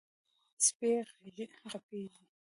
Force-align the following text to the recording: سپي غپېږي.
سپي 0.65 0.89
غپېږي. 1.71 2.23